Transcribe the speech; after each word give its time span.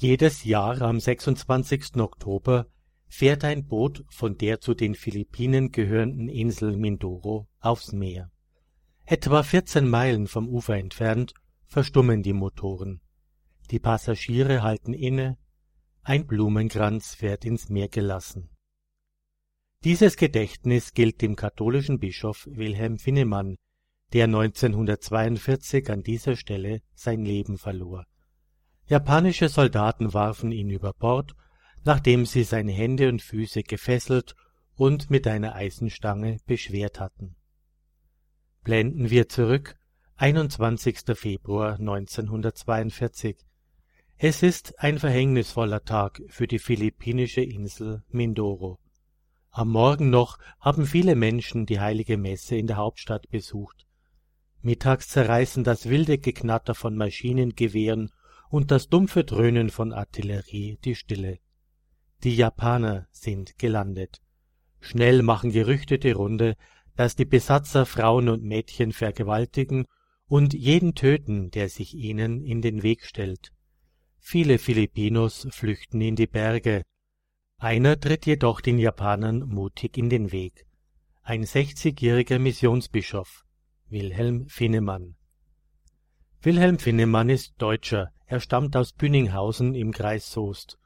Jedes 0.00 0.44
Jahr 0.44 0.80
am 0.80 1.00
26. 1.00 1.96
Oktober 1.96 2.68
fährt 3.08 3.42
ein 3.42 3.66
Boot 3.66 4.04
von 4.10 4.38
der 4.38 4.60
zu 4.60 4.74
den 4.74 4.94
Philippinen 4.94 5.72
gehörenden 5.72 6.28
Insel 6.28 6.76
Mindoro 6.76 7.48
aufs 7.58 7.90
Meer. 7.90 8.30
Etwa 9.06 9.42
14 9.42 9.88
Meilen 9.88 10.28
vom 10.28 10.48
Ufer 10.48 10.76
entfernt 10.76 11.34
verstummen 11.66 12.22
die 12.22 12.32
Motoren. 12.32 13.00
Die 13.72 13.80
Passagiere 13.80 14.62
halten 14.62 14.92
inne, 14.92 15.36
ein 16.02 16.28
Blumenkranz 16.28 17.20
wird 17.20 17.44
ins 17.44 17.68
Meer 17.68 17.88
gelassen. 17.88 18.50
Dieses 19.82 20.16
Gedächtnis 20.16 20.94
gilt 20.94 21.22
dem 21.22 21.34
katholischen 21.34 21.98
Bischof 21.98 22.46
Wilhelm 22.48 23.00
Finnemann, 23.00 23.56
der 24.12 24.26
1942 24.26 25.90
an 25.90 26.04
dieser 26.04 26.36
Stelle 26.36 26.82
sein 26.94 27.24
Leben 27.24 27.58
verlor. 27.58 28.06
Japanische 28.88 29.50
Soldaten 29.50 30.14
warfen 30.14 30.50
ihn 30.50 30.70
über 30.70 30.94
Bord, 30.94 31.34
nachdem 31.84 32.24
sie 32.24 32.42
seine 32.42 32.72
Hände 32.72 33.10
und 33.10 33.20
Füße 33.20 33.62
gefesselt 33.62 34.34
und 34.76 35.10
mit 35.10 35.26
einer 35.26 35.54
Eisenstange 35.54 36.38
beschwert 36.46 36.98
hatten. 36.98 37.36
Blenden 38.64 39.10
wir 39.10 39.28
zurück 39.28 39.76
21. 40.16 41.00
Februar 41.14 41.74
1942. 41.74 43.36
Es 44.16 44.42
ist 44.42 44.78
ein 44.80 44.98
verhängnisvoller 44.98 45.84
Tag 45.84 46.22
für 46.28 46.46
die 46.46 46.58
philippinische 46.58 47.42
Insel 47.42 48.02
Mindoro. 48.08 48.78
Am 49.50 49.68
Morgen 49.68 50.08
noch 50.08 50.38
haben 50.60 50.86
viele 50.86 51.14
Menschen 51.14 51.66
die 51.66 51.78
heilige 51.78 52.16
Messe 52.16 52.56
in 52.56 52.66
der 52.66 52.78
Hauptstadt 52.78 53.28
besucht. 53.28 53.86
Mittags 54.62 55.08
zerreißen 55.08 55.62
das 55.62 55.90
wilde 55.90 56.16
Geknatter 56.18 56.74
von 56.74 56.96
Maschinengewehren 56.96 58.10
und 58.50 58.70
das 58.70 58.88
dumpfe 58.88 59.24
Dröhnen 59.24 59.70
von 59.70 59.92
Artillerie 59.92 60.78
die 60.84 60.94
Stille. 60.94 61.38
Die 62.24 62.34
Japaner 62.34 63.06
sind 63.12 63.58
gelandet. 63.58 64.20
Schnell 64.80 65.22
machen 65.22 65.50
Gerüchte 65.50 65.98
die 65.98 66.10
Runde, 66.10 66.56
dass 66.96 67.14
die 67.14 67.24
Besatzer 67.24 67.86
Frauen 67.86 68.28
und 68.28 68.42
Mädchen 68.42 68.92
vergewaltigen 68.92 69.86
und 70.26 70.52
jeden 70.52 70.94
töten, 70.94 71.50
der 71.50 71.68
sich 71.68 71.94
ihnen 71.94 72.42
in 72.42 72.60
den 72.60 72.82
Weg 72.82 73.04
stellt. 73.04 73.52
Viele 74.18 74.58
Filipinos 74.58 75.46
flüchten 75.50 76.00
in 76.00 76.16
die 76.16 76.26
Berge. 76.26 76.82
Einer 77.56 77.98
tritt 77.98 78.26
jedoch 78.26 78.60
den 78.60 78.78
Japanern 78.78 79.40
mutig 79.40 79.96
in 79.96 80.10
den 80.10 80.32
Weg. 80.32 80.66
Ein 81.22 81.44
sechzigjähriger 81.44 82.38
Missionsbischof, 82.38 83.44
Wilhelm 83.88 84.48
Finnemann. 84.48 85.16
Wilhelm 86.42 86.78
Finnemann 86.78 87.30
ist 87.30 87.54
Deutscher, 87.58 88.12
er 88.28 88.40
stammt 88.40 88.76
aus 88.76 88.92
Büninghausen 88.92 89.74
im 89.74 89.90
Kreis 89.90 90.30
Soest. 90.30 90.78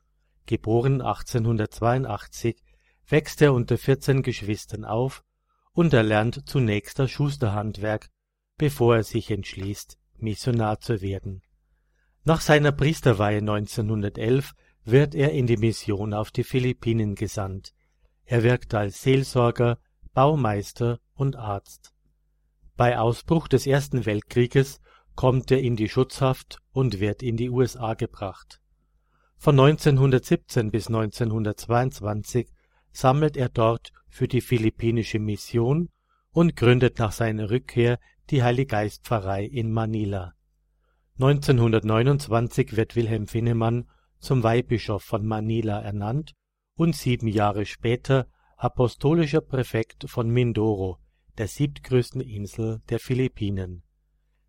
Geboren 0.46 1.02
1882, 1.02 2.56
wächst 3.08 3.42
er 3.42 3.52
unter 3.52 3.76
14 3.76 4.22
Geschwistern 4.22 4.84
auf 4.84 5.24
und 5.72 5.92
erlernt 5.92 6.48
zunächst 6.48 6.98
das 6.98 7.10
Schusterhandwerk, 7.10 8.08
bevor 8.58 8.96
er 8.96 9.02
sich 9.02 9.30
entschließt, 9.30 9.98
Missionar 10.18 10.80
zu 10.80 11.00
werden. 11.02 11.42
Nach 12.24 12.40
seiner 12.40 12.70
Priesterweihe 12.70 13.38
1911 13.38 14.52
wird 14.84 15.14
er 15.14 15.32
in 15.32 15.48
die 15.48 15.56
Mission 15.56 16.14
auf 16.14 16.30
die 16.30 16.44
Philippinen 16.44 17.16
gesandt. 17.16 17.74
Er 18.24 18.44
wirkt 18.44 18.72
als 18.74 19.02
Seelsorger, 19.02 19.78
Baumeister 20.14 21.00
und 21.14 21.34
Arzt. 21.34 21.92
Bei 22.76 22.98
Ausbruch 22.98 23.48
des 23.48 23.66
Ersten 23.66 24.06
Weltkrieges 24.06 24.80
kommt 25.14 25.50
er 25.50 25.60
in 25.60 25.76
die 25.76 25.88
Schutzhaft 25.88 26.58
und 26.72 27.00
wird 27.00 27.22
in 27.22 27.36
die 27.36 27.50
USA 27.50 27.94
gebracht. 27.94 28.60
Von 29.36 29.58
1917 29.58 30.70
bis 30.70 30.86
1922 30.86 32.48
sammelt 32.92 33.36
er 33.36 33.48
dort 33.48 33.92
für 34.08 34.28
die 34.28 34.40
philippinische 34.40 35.18
Mission 35.18 35.88
und 36.30 36.56
gründet 36.56 36.98
nach 36.98 37.12
seiner 37.12 37.50
Rückkehr 37.50 37.98
die 38.30 38.42
Heiliggeistpfarrei 38.42 39.44
in 39.44 39.72
Manila. 39.72 40.34
1929 41.18 42.76
wird 42.76 42.96
Wilhelm 42.96 43.26
Finnemann 43.26 43.88
zum 44.18 44.42
Weihbischof 44.42 45.02
von 45.02 45.26
Manila 45.26 45.80
ernannt 45.80 46.34
und 46.74 46.96
sieben 46.96 47.28
Jahre 47.28 47.66
später 47.66 48.28
apostolischer 48.56 49.40
Präfekt 49.40 50.08
von 50.08 50.30
Mindoro, 50.30 50.98
der 51.36 51.48
siebtgrößten 51.48 52.20
Insel 52.20 52.80
der 52.88 52.98
Philippinen 52.98 53.82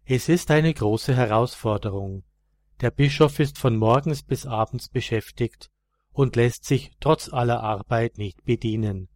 es 0.06 0.28
ist 0.28 0.52
eine 0.52 0.74
große 0.74 1.16
Herausforderung. 1.16 2.24
Der 2.82 2.92
Bischof 2.92 3.40
ist 3.40 3.58
von 3.58 3.78
morgens 3.78 4.22
bis 4.24 4.46
abends 4.46 4.90
beschäftigt 4.90 5.70
und 6.12 6.36
lässt 6.36 6.66
sich 6.66 6.92
trotz 7.00 7.32
aller 7.32 7.64
Arbeit 7.64 8.18
nicht 8.18 8.44
bedienen. 8.44 9.08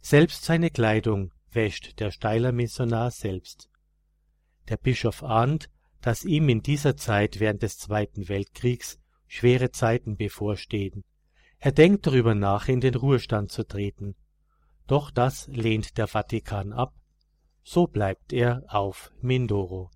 Selbst 0.00 0.44
seine 0.44 0.70
Kleidung 0.70 1.32
wäscht 1.50 2.00
der 2.00 2.10
Steiler 2.10 2.52
Missionar 2.52 3.10
selbst. 3.10 3.70
Der 4.68 4.76
Bischof 4.76 5.22
ahnt, 5.22 5.70
dass 6.02 6.24
ihm 6.24 6.50
in 6.50 6.62
dieser 6.62 6.96
Zeit 6.96 7.40
während 7.40 7.62
des 7.62 7.78
Zweiten 7.78 8.28
Weltkriegs 8.28 9.00
schwere 9.26 9.70
Zeiten 9.70 10.16
bevorstehen. 10.16 11.04
Er 11.58 11.72
denkt 11.72 12.06
darüber 12.06 12.34
nach, 12.34 12.68
in 12.68 12.82
den 12.82 12.94
Ruhestand 12.94 13.50
zu 13.50 13.66
treten. 13.66 14.14
Doch 14.86 15.10
das 15.10 15.48
lehnt 15.48 15.96
der 15.96 16.06
Vatikan 16.06 16.74
ab. 16.74 16.94
So 17.62 17.86
bleibt 17.86 18.32
er 18.34 18.62
auf 18.68 19.10
Mindoro. 19.20 19.90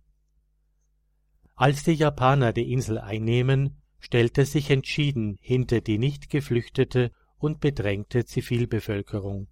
Als 1.61 1.85
die 1.85 1.93
Japaner 1.93 2.55
die 2.55 2.73
Insel 2.73 2.97
einnehmen, 2.97 3.83
stellt 3.99 4.39
er 4.39 4.47
sich 4.47 4.71
entschieden 4.71 5.37
hinter 5.43 5.83
die 5.83 5.99
nicht 5.99 6.31
geflüchtete 6.31 7.13
und 7.37 7.61
bedrängte 7.61 8.25
Zivilbevölkerung. 8.25 9.47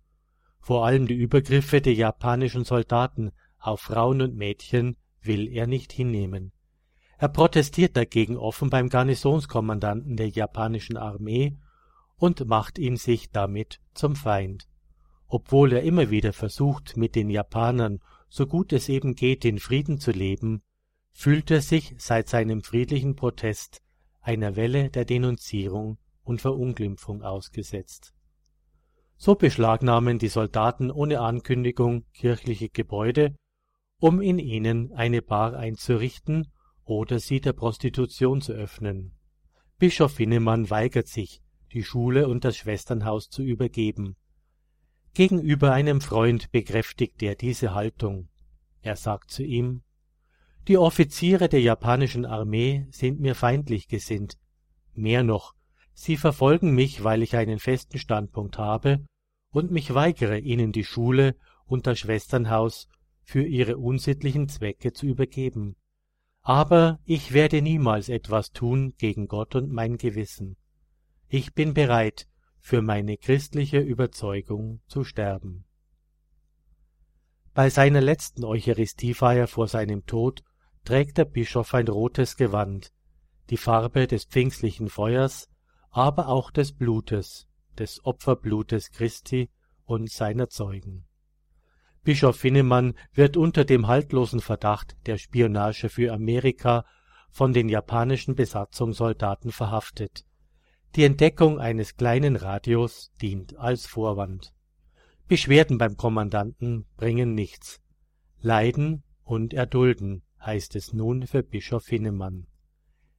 Vor 0.59 0.87
allem 0.87 1.07
die 1.07 1.17
Übergriffe 1.17 1.83
der 1.83 1.93
japanischen 1.93 2.65
Soldaten 2.65 3.33
auf 3.59 3.83
Frauen 3.83 4.23
und 4.23 4.37
Mädchen 4.37 4.97
will 5.21 5.49
er 5.49 5.67
nicht 5.67 5.93
hinnehmen. 5.93 6.53
Er 7.19 7.29
protestiert 7.29 7.95
dagegen 7.95 8.39
offen 8.39 8.71
beim 8.71 8.89
Garnisonskommandanten 8.89 10.17
der 10.17 10.31
japanischen 10.31 10.97
Armee 10.97 11.59
und 12.17 12.47
macht 12.47 12.79
ihn 12.79 12.97
sich 12.97 13.33
damit 13.33 13.83
zum 13.93 14.17
Feind. 14.17 14.67
Obwohl 15.27 15.75
er 15.75 15.83
immer 15.83 16.09
wieder 16.09 16.33
versucht, 16.33 16.97
mit 16.97 17.15
den 17.15 17.29
Japanern 17.29 18.01
so 18.31 18.47
gut 18.47 18.73
es 18.73 18.89
eben 18.89 19.15
geht 19.15 19.45
in 19.45 19.59
Frieden 19.59 19.99
zu 20.01 20.11
leben, 20.11 20.63
fühlt 21.19 21.51
er 21.51 21.63
sich 21.63 21.97
seit 21.99 22.29
seinem 22.29 22.63
friedlichen 22.63 23.17
Protest 23.17 23.83
einer 24.21 24.55
Welle 24.55 24.89
der 24.89 25.05
Denunzierung 25.05 25.99
und 26.23 26.41
Verunglimpfung 26.41 27.25
ausgesetzt. 27.25 28.15
So 29.17 29.35
beschlagnahmen 29.35 30.21
die 30.21 30.29
Soldaten 30.29 30.93
ohne 30.93 31.19
Ankündigung 31.19 32.05
kirchliche 32.15 32.69
Gebäude, 32.69 33.35
um 33.99 34.21
in 34.21 34.39
ihnen 34.39 34.93
eine 34.93 35.21
Bar 35.21 35.57
einzurichten 35.57 36.53
oder 36.85 37.19
sie 37.19 37.41
der 37.41 37.53
Prostitution 37.53 38.41
zu 38.41 38.53
öffnen. 38.53 39.19
Bischof 39.77 40.13
Finnemann 40.13 40.71
weigert 40.71 41.09
sich, 41.09 41.43
die 41.73 41.83
Schule 41.83 42.29
und 42.29 42.45
das 42.45 42.57
Schwesternhaus 42.57 43.29
zu 43.29 43.43
übergeben. 43.43 44.15
Gegenüber 45.15 45.73
einem 45.73 46.01
Freund 46.01 46.53
bekräftigt 46.53 47.21
er 47.25 47.35
diese 47.35 47.75
Haltung. 47.75 48.29
Er 48.83 48.95
sagt 48.95 49.33
zu 49.33 49.43
ihm 49.43 49.83
die 50.69 50.77
Offiziere 50.77 51.49
der 51.49 51.63
japanischen 51.63 52.27
Armee 52.27 52.87
sind 52.91 53.21
mir 53.21 53.35
feindlich 53.35 53.89
gesinnt. 53.89 54.37
Mehr 54.93 55.23
noch, 55.23 55.55
sie 55.95 56.19
verfolgen 56.19 56.75
mich, 56.75 57.03
weil 57.03 57.23
ich 57.23 57.37
einen 57.37 57.59
festen 57.59 57.99
Standpunkt 57.99 58.59
habe 58.59 59.07
und 59.51 59.71
mich 59.71 59.95
weigere, 59.95 60.39
ihnen 60.39 60.73
die 60.73 60.85
Schule 60.85 61.37
und 61.65 61.87
das 61.87 61.99
Schwesternhaus 61.99 62.87
für 63.23 63.43
ihre 63.43 63.79
unsittlichen 63.79 64.49
Zwecke 64.49 64.93
zu 64.93 65.07
übergeben. 65.07 65.77
Aber 66.43 66.99
ich 67.07 67.33
werde 67.33 67.63
niemals 67.63 68.11
etwas 68.11 68.53
tun 68.53 68.93
gegen 68.99 69.27
Gott 69.27 69.55
und 69.55 69.73
mein 69.73 69.97
Gewissen. 69.97 70.59
Ich 71.29 71.55
bin 71.55 71.73
bereit, 71.73 72.29
für 72.59 72.83
meine 72.83 73.17
christliche 73.17 73.79
Überzeugung 73.79 74.83
zu 74.87 75.03
sterben. 75.03 75.65
Bei 77.55 77.71
seiner 77.71 78.03
letzten 78.03 78.45
Eucharistiefeier 78.45 79.47
vor 79.47 79.67
seinem 79.67 80.05
Tod 80.05 80.43
trägt 80.89 81.19
der 81.19 81.27
Bischof 81.27 81.75
ein 81.75 81.87
rotes 81.87 82.39
Gewand, 82.39 82.95
die 83.51 83.59
Farbe 83.59 84.07
des 84.07 84.25
pfingstlichen 84.25 84.89
Feuers, 84.89 85.51
aber 85.91 86.29
auch 86.29 86.51
des 86.51 86.73
Blutes, 86.73 87.47
des 87.79 88.03
Opferblutes 88.07 88.91
Christi 88.91 89.51
und 89.85 90.11
seiner 90.11 90.49
Zeugen. 90.49 91.05
Bischof 92.05 92.37
Finnemann 92.37 92.95
wird 93.13 93.37
unter 93.37 93.67
dem 93.67 93.87
haltlosen 93.87 94.41
Verdacht 94.41 94.97
der 95.05 95.19
Spionage 95.19 95.91
für 95.91 96.11
Amerika 96.11 96.87
von 97.29 97.53
den 97.53 97.69
japanischen 97.69 98.35
Besatzungssoldaten 98.35 99.53
verhaftet. 99.53 100.25
Die 100.97 101.05
Entdeckung 101.05 101.61
eines 101.61 101.99
kleinen 101.99 102.35
Radios 102.35 103.13
dient 103.21 103.59
als 103.59 103.85
Vorwand. 103.85 104.55
Beschwerden 105.27 105.77
beim 105.77 105.99
Kommandanten 105.99 106.87
bringen 106.97 107.35
nichts. 107.35 107.83
Leiden 108.41 109.03
und 109.23 109.53
erdulden 109.53 110.23
heißt 110.41 110.77
es 110.77 110.93
nun 110.93 111.27
für 111.27 111.43
Bischof 111.43 111.87
Hinnemann. 111.89 112.47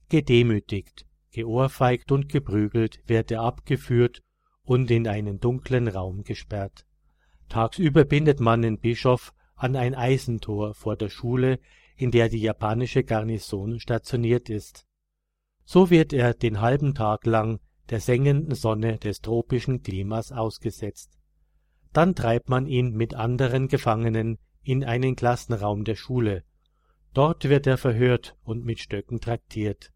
Gedemütigt 0.10 1.06
geohrfeigt 1.31 2.12
und 2.12 2.30
geprügelt 2.30 3.01
wird 3.07 3.31
er 3.31 3.42
abgeführt 3.42 4.21
und 4.63 4.89
in 4.92 5.07
einen 5.07 5.39
dunklen 5.39 5.88
Raum 5.88 6.24
gesperrt. 6.24 6.86
Tagsüber 7.50 8.06
bindet 8.06 8.39
man 8.39 8.62
den 8.62 8.80
Bischof 8.80 9.33
an 9.56 9.75
ein 9.75 9.95
Eisentor 9.95 10.74
vor 10.74 10.95
der 10.95 11.10
Schule, 11.10 11.60
in 11.95 12.12
der 12.12 12.30
die 12.30 12.42
japanische 12.42 13.04
Garnison 13.04 13.80
stationiert 13.80 14.50
ist. 14.50 14.86
So 15.66 15.89
wird 15.89 16.13
er 16.13 16.33
den 16.33 16.62
halben 16.62 16.95
Tag 16.95 17.25
lang 17.25 17.60
der 17.89 18.00
sengenden 18.00 18.56
Sonne 18.56 18.98
des 18.98 19.21
tropischen 19.21 19.81
Klimas 19.81 20.31
ausgesetzt. 20.31 21.18
Dann 21.92 22.13
treibt 22.13 22.50
man 22.50 22.68
ihn 22.68 22.95
mit 22.95 23.16
anderen 23.16 23.68
Gefangenen 23.68 24.38
in 24.62 24.83
einen 24.83 25.16
Klassenraum 25.16 25.83
der 25.83 25.95
Schule. 25.95 26.44
Dort 27.13 27.50
wird 27.50 27.67
er 27.67 27.77
verhört 27.77 28.38
und 28.44 28.65
mit 28.65 28.79
Stöcken 28.79 29.19
traktiert. 29.19 29.91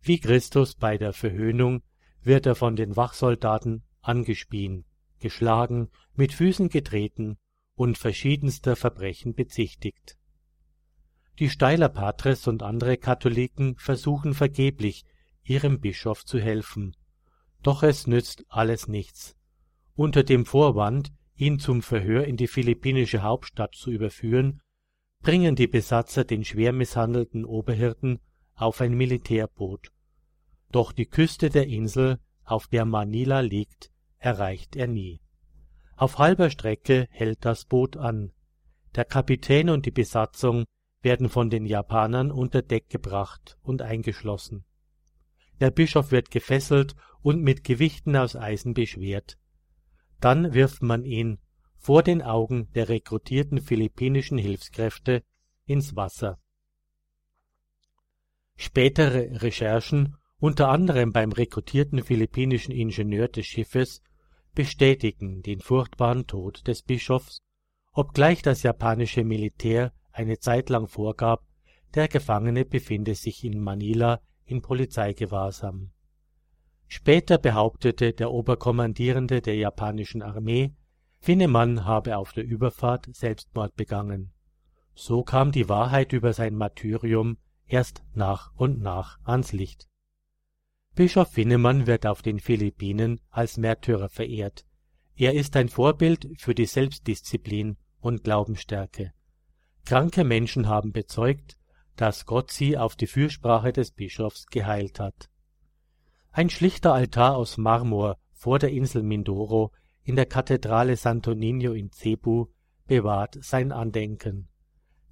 Wie 0.00 0.18
Christus 0.18 0.74
bei 0.74 0.98
der 0.98 1.12
Verhöhnung 1.12 1.82
wird 2.22 2.46
er 2.46 2.54
von 2.54 2.76
den 2.76 2.96
Wachsoldaten 2.96 3.82
angespien, 4.00 4.84
geschlagen, 5.18 5.90
mit 6.14 6.32
Füßen 6.32 6.68
getreten 6.68 7.38
und 7.74 7.98
verschiedenster 7.98 8.76
Verbrechen 8.76 9.34
bezichtigt. 9.34 10.16
Die 11.38 11.48
Steiler 11.48 11.88
Patres 11.88 12.46
und 12.46 12.62
andere 12.62 12.98
Katholiken 12.98 13.76
versuchen 13.76 14.34
vergeblich, 14.34 15.04
ihrem 15.42 15.80
Bischof 15.80 16.24
zu 16.24 16.38
helfen. 16.38 16.94
Doch 17.62 17.82
es 17.82 18.06
nützt 18.06 18.44
alles 18.48 18.86
nichts. 18.86 19.36
Unter 19.94 20.22
dem 20.24 20.46
Vorwand, 20.46 21.12
ihn 21.34 21.58
zum 21.58 21.82
Verhör 21.82 22.24
in 22.24 22.36
die 22.36 22.46
philippinische 22.46 23.22
Hauptstadt 23.22 23.74
zu 23.74 23.90
überführen, 23.90 24.60
bringen 25.22 25.54
die 25.54 25.68
Besatzer 25.68 26.24
den 26.24 26.44
schwer 26.44 26.72
misshandelten 26.72 27.44
Oberhirten 27.44 28.18
auf 28.54 28.80
ein 28.80 28.94
Militärboot. 28.94 29.92
Doch 30.70 30.92
die 30.92 31.06
Küste 31.06 31.48
der 31.48 31.66
Insel, 31.66 32.18
auf 32.44 32.66
der 32.66 32.84
Manila 32.84 33.40
liegt, 33.40 33.90
erreicht 34.18 34.76
er 34.76 34.88
nie. 34.88 35.20
Auf 35.96 36.18
halber 36.18 36.50
Strecke 36.50 37.06
hält 37.10 37.44
das 37.44 37.64
Boot 37.64 37.96
an. 37.96 38.32
Der 38.94 39.04
Kapitän 39.04 39.70
und 39.70 39.86
die 39.86 39.90
Besatzung 39.90 40.64
werden 41.02 41.28
von 41.28 41.50
den 41.50 41.66
Japanern 41.66 42.30
unter 42.30 42.62
Deck 42.62 42.88
gebracht 42.88 43.58
und 43.62 43.82
eingeschlossen. 43.82 44.64
Der 45.60 45.70
Bischof 45.70 46.10
wird 46.10 46.30
gefesselt 46.30 46.94
und 47.20 47.42
mit 47.42 47.62
Gewichten 47.64 48.16
aus 48.16 48.34
Eisen 48.34 48.74
beschwert. 48.74 49.38
Dann 50.20 50.54
wirft 50.54 50.82
man 50.82 51.04
ihn 51.04 51.38
vor 51.82 52.04
den 52.04 52.22
Augen 52.22 52.68
der 52.74 52.88
rekrutierten 52.88 53.60
philippinischen 53.60 54.38
Hilfskräfte 54.38 55.24
ins 55.66 55.96
Wasser. 55.96 56.38
Spätere 58.54 59.42
Recherchen, 59.42 60.16
unter 60.38 60.68
anderem 60.68 61.10
beim 61.10 61.32
rekrutierten 61.32 62.04
philippinischen 62.04 62.72
Ingenieur 62.72 63.26
des 63.26 63.46
Schiffes, 63.46 64.00
bestätigen 64.54 65.42
den 65.42 65.58
furchtbaren 65.58 66.28
Tod 66.28 66.68
des 66.68 66.82
Bischofs, 66.82 67.42
obgleich 67.92 68.42
das 68.42 68.62
japanische 68.62 69.24
Militär 69.24 69.92
eine 70.12 70.38
Zeit 70.38 70.70
lang 70.70 70.86
vorgab, 70.86 71.44
der 71.94 72.06
Gefangene 72.06 72.64
befinde 72.64 73.16
sich 73.16 73.42
in 73.42 73.58
Manila 73.58 74.20
in 74.44 74.62
Polizeigewahrsam. 74.62 75.90
Später 76.86 77.38
behauptete 77.38 78.12
der 78.12 78.30
Oberkommandierende 78.30 79.40
der 79.40 79.56
japanischen 79.56 80.22
Armee, 80.22 80.74
Finnemann 81.24 81.84
habe 81.84 82.16
auf 82.16 82.32
der 82.32 82.44
Überfahrt 82.44 83.06
Selbstmord 83.14 83.76
begangen. 83.76 84.32
So 84.96 85.22
kam 85.22 85.52
die 85.52 85.68
Wahrheit 85.68 86.12
über 86.12 86.32
sein 86.32 86.56
Martyrium 86.56 87.38
erst 87.68 88.02
nach 88.12 88.52
und 88.56 88.80
nach 88.80 89.20
ans 89.22 89.52
Licht. 89.52 89.86
Bischof 90.96 91.30
Finnemann 91.30 91.86
wird 91.86 92.06
auf 92.06 92.22
den 92.22 92.40
Philippinen 92.40 93.20
als 93.30 93.56
Märtyrer 93.56 94.08
verehrt. 94.08 94.66
Er 95.14 95.34
ist 95.34 95.54
ein 95.54 95.68
Vorbild 95.68 96.28
für 96.38 96.56
die 96.56 96.66
Selbstdisziplin 96.66 97.76
und 98.00 98.24
Glaubensstärke. 98.24 99.12
Kranke 99.84 100.24
Menschen 100.24 100.66
haben 100.66 100.90
bezeugt, 100.90 101.56
dass 101.94 102.26
Gott 102.26 102.50
sie 102.50 102.76
auf 102.76 102.96
die 102.96 103.06
Fürsprache 103.06 103.72
des 103.72 103.92
Bischofs 103.92 104.46
geheilt 104.46 104.98
hat. 104.98 105.30
Ein 106.32 106.50
schlichter 106.50 106.92
Altar 106.92 107.36
aus 107.36 107.58
Marmor 107.58 108.18
vor 108.32 108.58
der 108.58 108.72
Insel 108.72 109.04
Mindoro 109.04 109.70
in 110.04 110.16
der 110.16 110.26
Kathedrale 110.26 110.96
Santo 110.96 111.32
Niño 111.32 111.72
in 111.72 111.90
Cebu 111.92 112.46
bewahrt 112.86 113.38
sein 113.42 113.72
Andenken. 113.72 114.48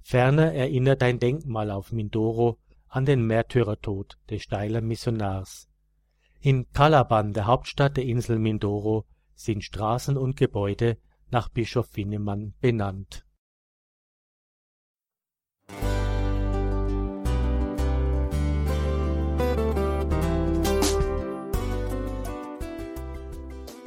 Ferner 0.01 0.53
erinnert 0.53 1.03
ein 1.03 1.19
Denkmal 1.19 1.71
auf 1.71 1.91
Mindoro 1.91 2.59
an 2.87 3.05
den 3.05 3.25
Märtyrertod 3.25 4.17
des 4.29 4.43
Steiler 4.43 4.81
Missionars. 4.81 5.69
In 6.39 6.69
Calaban, 6.73 7.33
der 7.33 7.45
Hauptstadt 7.45 7.97
der 7.97 8.05
Insel 8.05 8.39
Mindoro, 8.39 9.05
sind 9.33 9.63
Straßen 9.63 10.17
und 10.17 10.35
Gebäude 10.35 10.97
nach 11.29 11.49
Bischof 11.49 11.87
Finnemann 11.87 12.53
benannt 12.59 13.25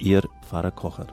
Ihr 0.00 0.22
Pfarrer 0.40 0.70
Kocher. 0.70 1.08